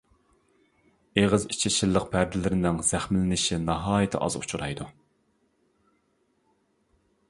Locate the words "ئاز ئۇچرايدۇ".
4.29-4.93